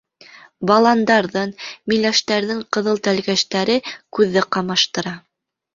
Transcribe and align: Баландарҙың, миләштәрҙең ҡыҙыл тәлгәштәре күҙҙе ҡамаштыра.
Баландарҙың, 0.71 1.51
миләштәрҙең 1.93 2.65
ҡыҙыл 2.77 3.01
тәлгәштәре 3.09 3.79
күҙҙе 4.19 4.49
ҡамаштыра. 4.57 5.17